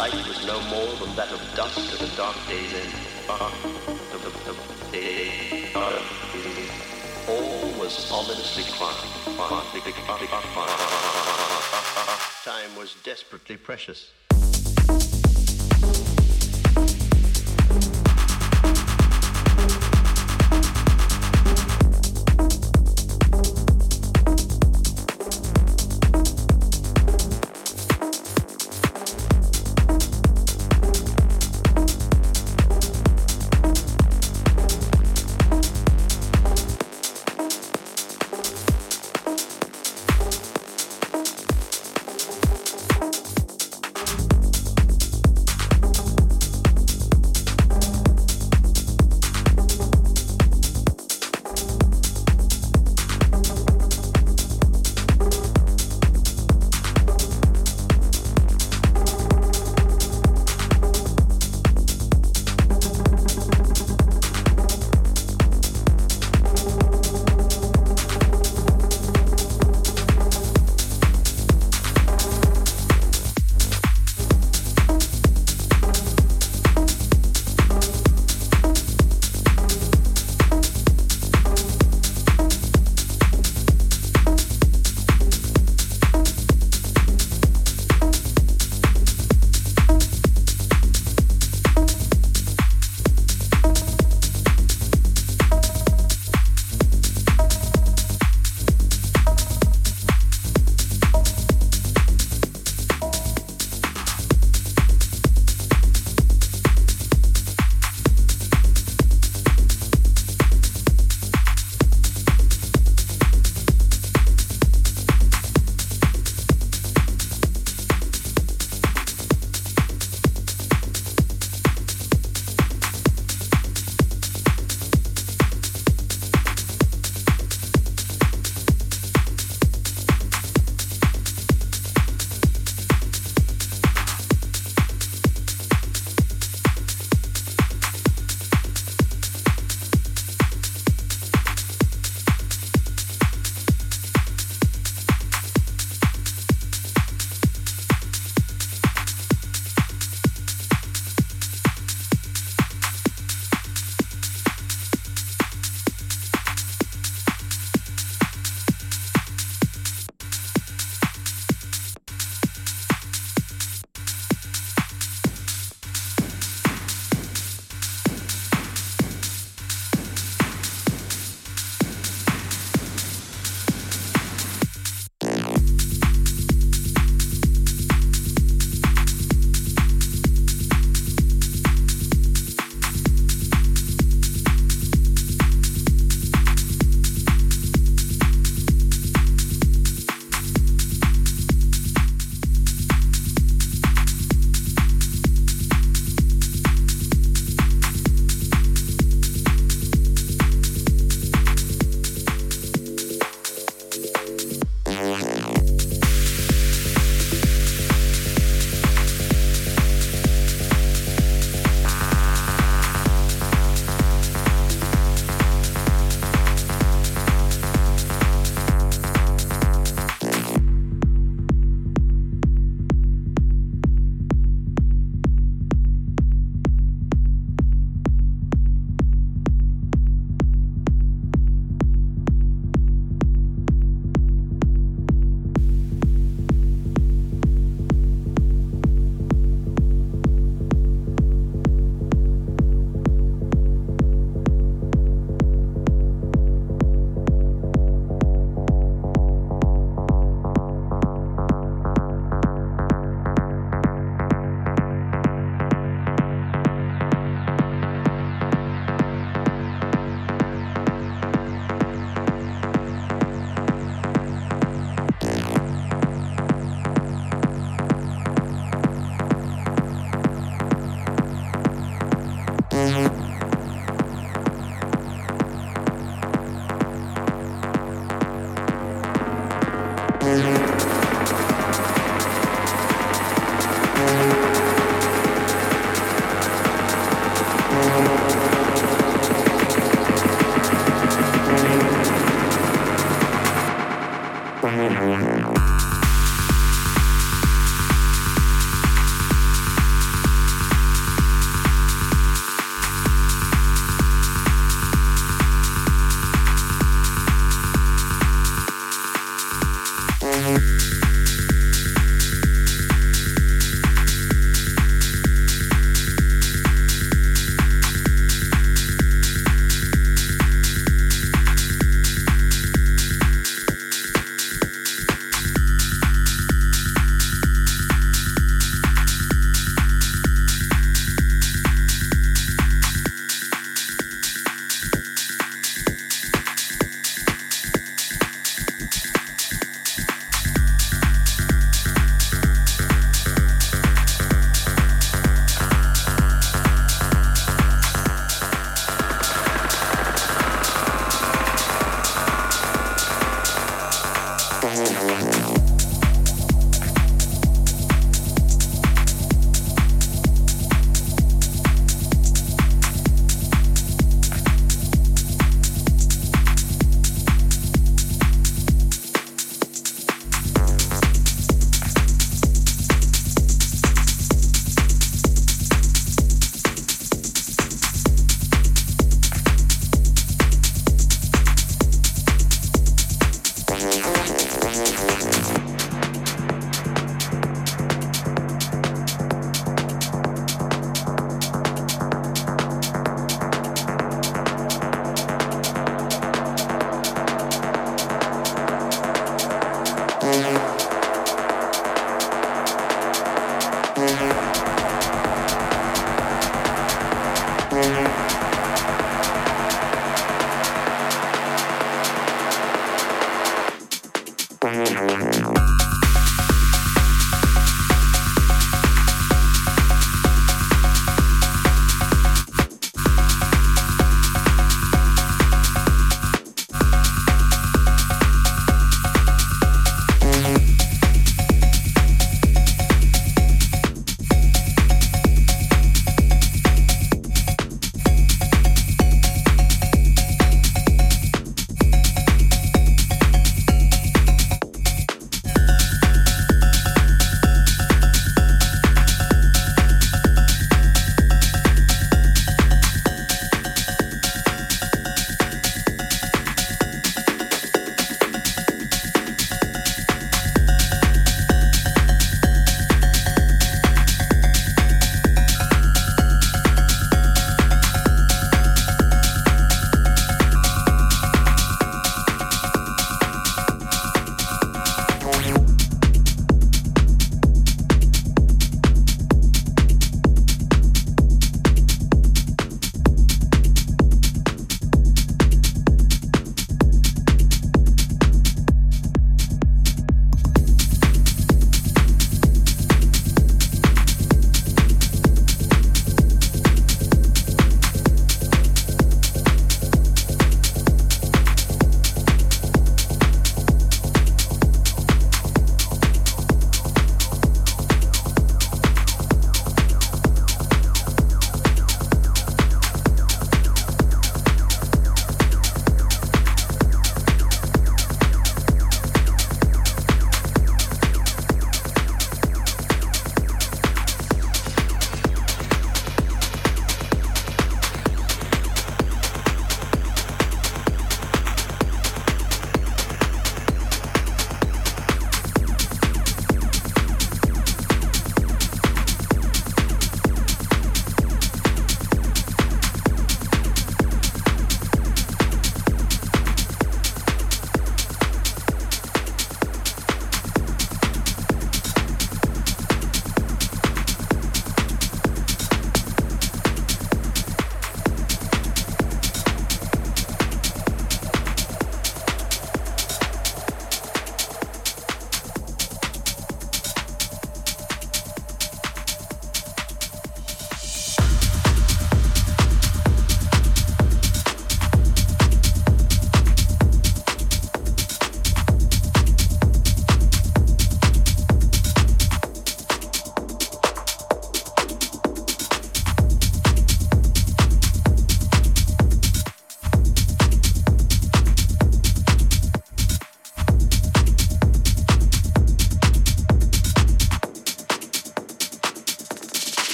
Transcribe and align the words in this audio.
light 0.00 0.26
was 0.26 0.46
no 0.46 0.58
more 0.74 0.92
than 0.96 1.14
that 1.14 1.30
of 1.30 1.40
dust 1.54 1.92
at 1.92 1.98
the 1.98 2.08
dark 2.16 2.34
day's 2.48 2.72
end. 2.72 2.94
All 7.28 7.68
was 7.78 8.10
ominously 8.10 8.64
quiet. 8.78 8.96
Time 12.44 12.74
was 12.78 12.96
desperately 13.04 13.58
precious. 13.58 14.12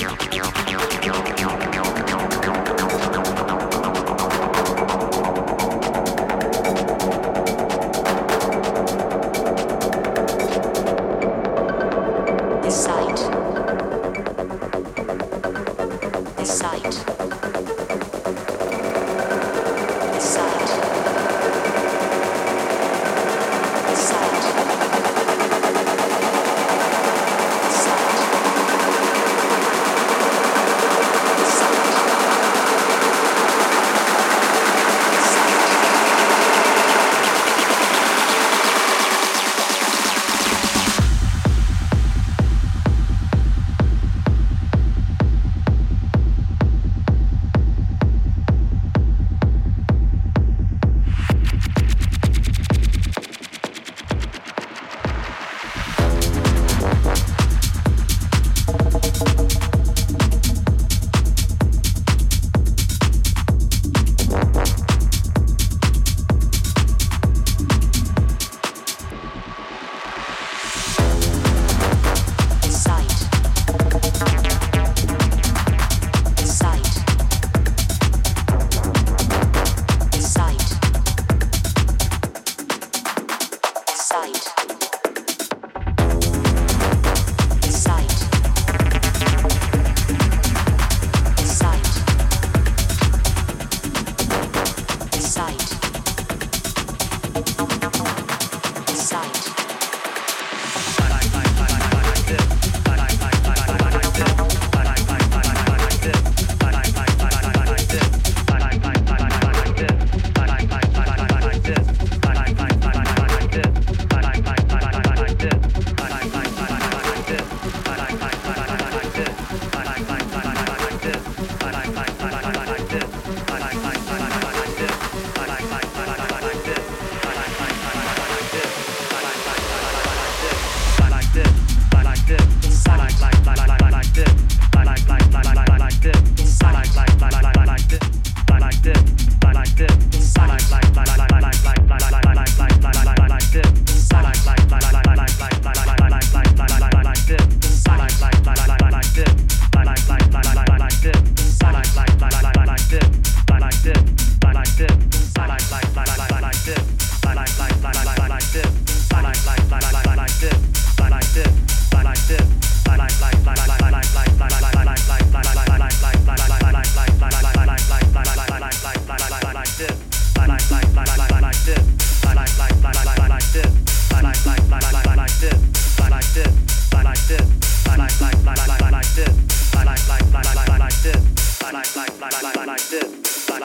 you. 0.00 0.49